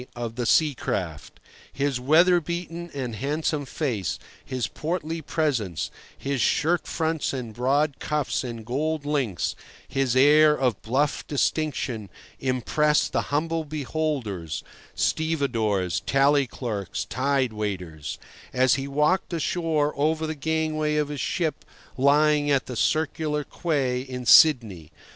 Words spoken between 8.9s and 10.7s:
links, his air